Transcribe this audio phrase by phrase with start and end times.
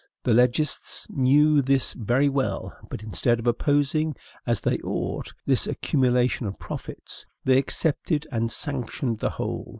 [0.23, 4.15] The legists knew this very well, but instead of opposing,
[4.47, 9.69] as they ought, this accumulation of profits, they accepted and sanctioned the whole.